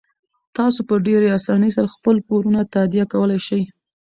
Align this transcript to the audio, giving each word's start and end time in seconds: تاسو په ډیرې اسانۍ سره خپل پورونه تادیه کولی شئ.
تاسو 0.55 0.79
په 0.89 0.95
ډیرې 1.07 1.27
اسانۍ 1.37 1.69
سره 1.77 1.93
خپل 1.95 2.15
پورونه 2.27 2.59
تادیه 2.73 3.05
کولی 3.13 3.39
شئ. 3.47 3.61